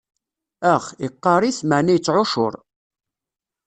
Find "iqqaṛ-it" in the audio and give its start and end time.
1.07-1.59